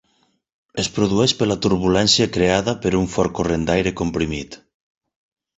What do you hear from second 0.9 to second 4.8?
produeix per la turbulència creada per un fort corrent d'aire comprimit.